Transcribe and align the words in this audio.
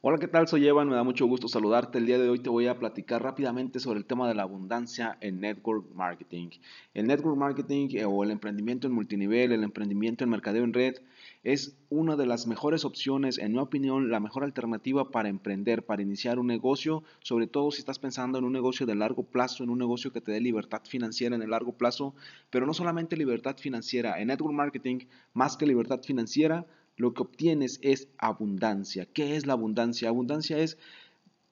Hola, 0.00 0.18
¿qué 0.18 0.28
tal? 0.28 0.46
Soy 0.46 0.64
Evan, 0.64 0.88
me 0.88 0.94
da 0.94 1.02
mucho 1.02 1.26
gusto 1.26 1.48
saludarte. 1.48 1.98
El 1.98 2.06
día 2.06 2.18
de 2.18 2.28
hoy 2.28 2.38
te 2.38 2.48
voy 2.48 2.68
a 2.68 2.78
platicar 2.78 3.20
rápidamente 3.20 3.80
sobre 3.80 3.98
el 3.98 4.04
tema 4.04 4.28
de 4.28 4.34
la 4.36 4.44
abundancia 4.44 5.18
en 5.20 5.40
network 5.40 5.92
marketing. 5.92 6.50
El 6.94 7.08
network 7.08 7.36
marketing 7.36 7.88
eh, 7.94 8.04
o 8.04 8.22
el 8.22 8.30
emprendimiento 8.30 8.86
en 8.86 8.92
multinivel, 8.92 9.50
el 9.50 9.64
emprendimiento 9.64 10.22
en 10.22 10.30
mercadeo 10.30 10.62
en 10.62 10.72
red, 10.72 10.98
es 11.42 11.76
una 11.90 12.14
de 12.14 12.26
las 12.26 12.46
mejores 12.46 12.84
opciones, 12.84 13.38
en 13.38 13.50
mi 13.50 13.58
opinión, 13.58 14.08
la 14.08 14.20
mejor 14.20 14.44
alternativa 14.44 15.10
para 15.10 15.28
emprender, 15.28 15.84
para 15.84 16.00
iniciar 16.00 16.38
un 16.38 16.46
negocio, 16.46 17.02
sobre 17.18 17.48
todo 17.48 17.72
si 17.72 17.80
estás 17.80 17.98
pensando 17.98 18.38
en 18.38 18.44
un 18.44 18.52
negocio 18.52 18.86
de 18.86 18.94
largo 18.94 19.24
plazo, 19.24 19.64
en 19.64 19.70
un 19.70 19.80
negocio 19.80 20.12
que 20.12 20.20
te 20.20 20.30
dé 20.30 20.40
libertad 20.40 20.82
financiera 20.84 21.34
en 21.34 21.42
el 21.42 21.50
largo 21.50 21.72
plazo, 21.72 22.14
pero 22.50 22.66
no 22.66 22.72
solamente 22.72 23.16
libertad 23.16 23.56
financiera, 23.58 24.20
en 24.20 24.28
network 24.28 24.54
marketing, 24.54 25.06
más 25.34 25.56
que 25.56 25.66
libertad 25.66 26.02
financiera, 26.04 26.66
lo 26.98 27.14
que 27.14 27.22
obtienes 27.22 27.78
es 27.82 28.08
abundancia. 28.18 29.06
¿Qué 29.06 29.36
es 29.36 29.46
la 29.46 29.54
abundancia? 29.54 30.08
Abundancia 30.08 30.58
es, 30.58 30.76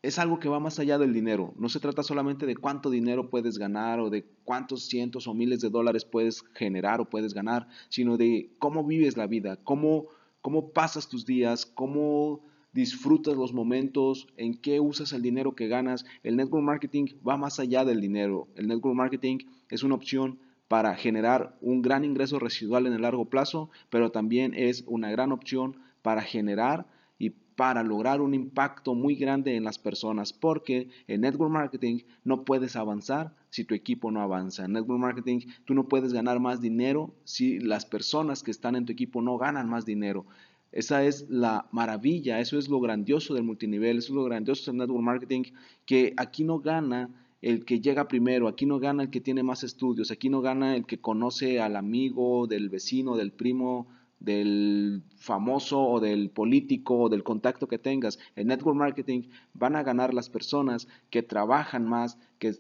es 0.03 0.19
algo 0.19 0.41
que 0.41 0.49
va 0.49 0.59
más 0.59 0.81
allá 0.81 0.99
del 0.99 1.15
dinero. 1.15 1.55
No 1.57 1.69
se 1.69 1.79
trata 1.79 2.03
solamente 2.03 2.47
de 2.47 2.57
cuánto 2.57 2.91
dinero 2.91 3.31
puedes 3.31 3.57
ganar 3.57 4.01
o 4.01 4.11
de 4.11 4.27
cuántos 4.45 4.87
cientos 4.87 5.29
o 5.29 5.35
miles 5.35 5.61
de 5.61 5.71
dólares 5.71 6.05
puedes 6.05 6.43
generar 6.55 7.01
o 7.01 7.09
puedes 7.09 7.33
ganar, 7.33 7.69
sino 7.89 8.17
de 8.17 8.51
cómo 8.59 8.85
vives 8.85 9.17
la 9.17 9.29
vida, 9.29 9.57
cómo, 9.63 10.09
cómo 10.43 10.71
pasas 10.71 11.09
tus 11.09 11.25
días, 11.25 11.65
cómo 11.65 12.43
disfrutas 12.73 13.37
los 13.37 13.53
momentos, 13.53 14.27
en 14.37 14.55
qué 14.55 14.81
usas 14.81 15.13
el 15.13 15.23
dinero 15.23 15.55
que 15.55 15.69
ganas. 15.69 16.05
El 16.25 16.37
network 16.37 16.65
marketing 16.65 17.07
va 17.27 17.37
más 17.37 17.61
allá 17.61 17.85
del 17.85 18.01
dinero. 18.01 18.49
El 18.57 18.67
network 18.67 18.97
marketing 18.97 19.39
es 19.71 19.85
una 19.85 19.95
opción 19.95 20.41
para 20.69 20.95
generar 20.97 21.57
un 21.61 21.83
gran 21.83 22.05
ingreso 22.05 22.39
residual 22.39 22.87
en 22.87 22.93
el 22.93 23.03
largo 23.03 23.27
plazo, 23.27 23.71
pero 23.91 24.11
también 24.11 24.53
es 24.55 24.85
una 24.87 25.11
gran 25.11 25.33
opción 25.33 25.77
para 26.03 26.23
generar 26.23 26.87
y 27.19 27.31
para 27.31 27.83
lograr 27.83 28.21
un 28.21 28.35
impacto 28.35 28.95
muy 28.95 29.15
grande 29.15 29.57
en 29.57 29.65
las 29.65 29.79
personas, 29.79 30.33
porque 30.33 30.89
en 31.07 31.23
network 31.23 31.51
marketing 31.51 32.01
no 32.25 32.45
puedes 32.45 32.77
avanzar 32.77 33.35
si 33.51 33.65
tu 33.65 33.75
equipo 33.75 34.11
no 34.11 34.21
avanza. 34.21 34.65
En 34.65 34.73
network 34.73 35.01
marketing 35.01 35.41
tú 35.65 35.75
no 35.75 35.89
puedes 35.89 36.13
ganar 36.13 36.41
más 36.41 36.61
dinero 36.61 37.15
si 37.25 37.59
las 37.59 37.87
personas 37.87 38.43
que 38.43 38.51
están 38.51 38.77
en 38.77 38.85
tu 38.85 38.93
equipo 38.93 39.23
no 39.23 39.39
ganan 39.39 39.69
más 39.69 39.87
dinero. 39.87 40.27
Esa 40.73 41.05
es 41.05 41.27
la 41.31 41.67
maravilla, 41.71 42.41
eso 42.41 42.59
es 42.59 42.69
lo 42.69 42.81
grandioso 42.81 43.33
del 43.33 43.45
multinivel, 43.45 43.99
eso 43.99 44.09
es 44.09 44.17
lo 44.17 44.25
grandioso 44.25 44.71
del 44.71 44.79
network 44.79 45.03
marketing, 45.03 45.45
que 45.87 46.13
aquí 46.19 46.45
no 46.45 46.59
gana 46.59 47.09
el 47.43 47.65
que 47.65 47.81
llega 47.81 48.09
primero, 48.09 48.49
aquí 48.49 48.67
no 48.67 48.79
gana 48.79 49.05
el 49.05 49.11
que 49.11 49.21
tiene 49.21 49.43
más 49.43 49.63
estudios, 49.63 50.11
aquí 50.11 50.29
no 50.29 50.41
gana 50.41 50.77
el 50.77 50.87
que 50.87 51.01
conoce 51.01 51.61
al 51.61 51.77
amigo, 51.77 52.47
del 52.47 52.69
vecino, 52.71 53.17
del 53.17 53.33
primo, 53.33 53.89
del 54.19 55.03
famoso 55.17 55.81
o 55.81 56.01
del 56.01 56.31
político 56.31 56.99
o 56.99 57.09
del 57.09 57.23
contacto 57.23 57.69
que 57.69 57.79
tengas. 57.79 58.19
En 58.35 58.49
network 58.49 58.77
marketing 58.77 59.29
van 59.55 59.77
a 59.77 59.83
ganar 59.83 60.15
las 60.15 60.31
personas 60.31 60.89
que 61.11 61.23
trabajan 61.23 61.87
más, 61.87 62.19
que, 62.39 62.55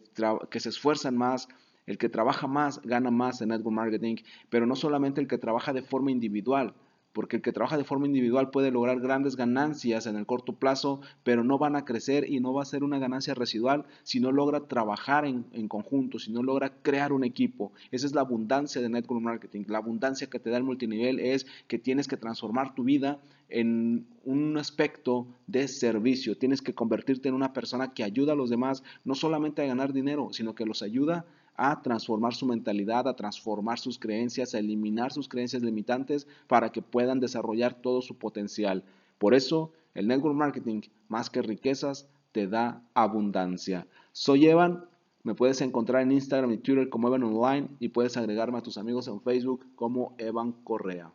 que 0.51 0.61
se 0.61 0.69
esfuerzan 0.69 1.17
más. 1.17 1.49
El 1.87 1.99
que 1.99 2.09
trabaja 2.09 2.49
más 2.49 2.83
gana 2.83 3.13
más 3.13 3.41
en 3.41 3.51
network 3.51 3.75
marketing, 3.75 4.17
pero 4.51 4.67
no 4.67 4.75
solamente 4.75 5.21
el 5.21 5.29
que 5.29 5.39
trabaja 5.39 5.73
de 5.73 5.83
forma 5.83 6.11
individual, 6.11 6.75
porque 7.17 7.37
el 7.37 7.43
que 7.43 7.51
trabaja 7.51 7.79
de 7.79 7.85
forma 7.85 8.05
individual 8.05 8.51
puede 8.51 8.71
lograr 8.71 9.01
grandes 9.01 9.37
ganancias 9.37 10.05
en 10.05 10.17
el 10.17 10.27
corto 10.27 10.53
plazo, 10.53 11.01
pero 11.25 11.45
no 11.45 11.57
van 11.57 11.75
a 11.75 11.87
crecer 11.87 12.31
y 12.31 12.41
no 12.41 12.53
va 12.53 12.61
a 12.61 12.67
ser 12.67 12.85
una 12.85 12.99
ganancia 12.99 13.33
residual 13.33 13.87
si 14.03 14.21
no 14.21 14.33
logra 14.33 14.69
trabajar 14.69 15.25
en, 15.25 15.67
conjunto, 15.67 16.19
si 16.19 16.31
no 16.31 16.43
logra 16.43 16.75
crear 16.83 17.15
un 17.15 17.25
equipo. 17.25 17.73
Esa 17.91 18.05
es 18.05 18.15
la 18.15 18.21
abundancia 18.21 18.83
de 18.83 18.91
Network 18.91 19.23
Marketing. 19.23 19.65
La 19.67 19.79
abundancia 19.79 20.27
que 20.27 20.39
te 20.39 20.51
da 20.51 20.59
el 20.59 20.65
multinivel 20.65 21.19
es 21.19 21.47
que 21.69 21.79
tienes 21.79 22.07
que 22.07 22.19
transformar 22.19 22.75
tu 22.75 22.85
vida 22.85 23.19
en 23.49 24.05
un 24.27 24.59
aspecto 24.59 25.27
de 25.47 25.69
servicio. 25.69 26.37
Tienes 26.37 26.61
que 26.61 26.75
convertirte 26.75 27.31
en 27.31 27.35
una 27.35 27.55
persona 27.55 27.95
que 27.95 28.05
ayuda 28.05 28.35
a 28.35 28.37
los 28.37 28.51
demás, 28.51 28.83
no 29.07 29.15
solamente 29.15 29.63
a 29.63 29.67
ganar 29.67 29.95
dinero, 29.95 30.29
sino 30.33 30.55
que 30.55 30.67
los 30.67 30.83
ayuda 30.83 31.25
a 31.57 31.83
transformar 31.83 32.35
su 32.35 32.47
mentalidad, 32.47 33.09
a 33.09 33.17
transformar 33.17 33.79
sus 33.79 33.99
creencias, 33.99 34.55
a 34.55 34.59
eliminar 34.59 35.13
sus 35.13 35.29
creencias 35.29 35.63
limitantes 35.63 36.27
para 36.47 36.71
que 36.71 36.83
puedan 36.83 37.21
desarrollar 37.21 37.75
todo 37.75 38.03
su 38.03 38.17
potencial. 38.17 38.85
Por 39.19 39.35
eso, 39.35 39.73
el 39.95 40.09
network 40.09 40.37
marketing, 40.37 40.83
más 41.09 41.31
que 41.31 41.43
riquezas, 41.43 42.09
te 42.33 42.47
da 42.47 42.83
abundancia. 42.95 43.87
Soy 44.13 44.47
Evan, 44.47 44.85
me 45.23 45.35
puedes 45.35 45.61
encontrar 45.61 46.03
en 46.03 46.13
Instagram 46.13 46.53
y 46.53 46.59
Twitter 46.59 46.89
como 46.89 47.09
Evan 47.09 47.25
Online 47.25 47.69
y 47.81 47.89
puedes 47.89 48.17
agregarme 48.17 48.59
a 48.59 48.63
tus 48.63 48.79
amigos 48.79 49.09
en 49.09 49.21
Facebook 49.21 49.67
como 49.75 50.15
Evan 50.19 50.53
Correa. 50.53 51.11